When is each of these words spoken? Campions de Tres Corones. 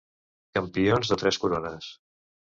Campions 0.57 1.13
de 1.13 1.19
Tres 1.25 1.39
Corones. 1.45 1.93